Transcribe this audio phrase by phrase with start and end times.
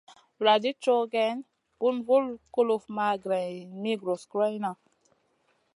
[0.37, 1.37] Vuladid cow geyn,
[1.83, 4.71] bun vul kuluf ma greyn mi gros goroyna.